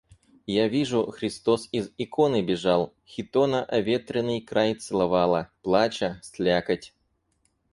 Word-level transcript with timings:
Я 0.47 0.67
вижу, 0.67 1.11
Христос 1.11 1.69
из 1.71 1.91
иконы 1.95 2.41
бежал, 2.41 2.95
хитона 3.05 3.63
оветренный 3.63 4.41
край 4.41 4.73
целовала, 4.73 5.51
плача, 5.61 6.19
слякоть. 6.23 6.91